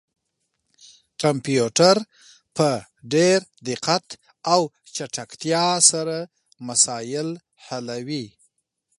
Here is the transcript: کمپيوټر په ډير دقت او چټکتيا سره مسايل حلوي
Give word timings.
کمپيوټر 1.21 1.95
په 2.57 2.69
ډير 3.13 3.39
دقت 3.69 4.05
او 4.53 4.61
چټکتيا 4.95 5.65
سره 5.91 6.17
مسايل 6.67 7.29
حلوي 7.65 8.25